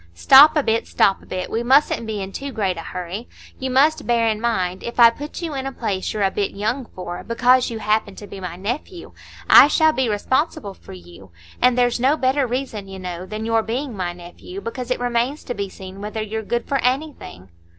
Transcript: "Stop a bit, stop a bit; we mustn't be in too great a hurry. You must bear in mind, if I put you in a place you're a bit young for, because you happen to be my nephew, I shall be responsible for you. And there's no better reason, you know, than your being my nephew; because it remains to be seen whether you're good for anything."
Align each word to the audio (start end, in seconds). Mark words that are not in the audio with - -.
"Stop 0.15 0.57
a 0.57 0.63
bit, 0.63 0.87
stop 0.87 1.21
a 1.21 1.27
bit; 1.27 1.51
we 1.51 1.61
mustn't 1.61 2.07
be 2.07 2.23
in 2.23 2.31
too 2.31 2.51
great 2.51 2.75
a 2.75 2.79
hurry. 2.81 3.29
You 3.59 3.69
must 3.69 4.07
bear 4.07 4.27
in 4.29 4.41
mind, 4.41 4.81
if 4.81 4.99
I 4.99 5.11
put 5.11 5.43
you 5.43 5.53
in 5.53 5.67
a 5.67 5.71
place 5.71 6.11
you're 6.11 6.23
a 6.23 6.31
bit 6.31 6.55
young 6.55 6.87
for, 6.95 7.23
because 7.23 7.69
you 7.69 7.77
happen 7.77 8.15
to 8.15 8.25
be 8.25 8.39
my 8.39 8.55
nephew, 8.55 9.13
I 9.47 9.67
shall 9.67 9.91
be 9.91 10.09
responsible 10.09 10.73
for 10.73 10.93
you. 10.93 11.29
And 11.61 11.77
there's 11.77 11.99
no 11.99 12.17
better 12.17 12.47
reason, 12.47 12.87
you 12.87 12.97
know, 12.97 13.27
than 13.27 13.45
your 13.45 13.61
being 13.61 13.95
my 13.95 14.11
nephew; 14.11 14.59
because 14.59 14.89
it 14.89 14.99
remains 14.99 15.43
to 15.43 15.53
be 15.53 15.69
seen 15.69 16.01
whether 16.01 16.23
you're 16.23 16.41
good 16.41 16.67
for 16.67 16.79
anything." 16.79 17.49